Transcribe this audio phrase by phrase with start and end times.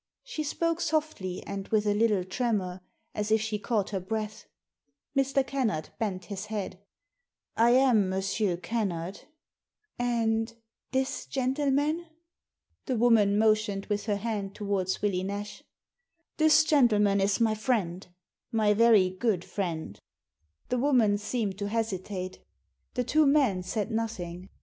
[0.23, 2.81] She spoke softly and with a little tremor,
[3.13, 4.43] as if she caught Digitized by VjOOQIC
[5.13, 5.45] THE ASSASSIN 173 her breath.
[5.45, 5.47] Mr.
[5.47, 6.79] Kennard bent his head
[7.55, 9.19] *I am Monsieur Kennard."
[9.99, 10.53] And—
[10.91, 12.07] this gentleman?"
[12.87, 15.61] The woman motioned with her hand towards Willie Nash.
[16.37, 18.07] "This gentleman is my friend;
[18.51, 19.99] my very good friend."
[20.69, 22.39] The woman seemed to hesitate.
[22.95, 24.49] The two men said nothing.